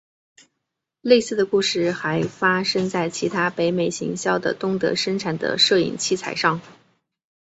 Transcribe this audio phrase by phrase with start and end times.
[1.01, 6.59] 类似的故事还发生在其他北美行销的东德生产的摄影器材上。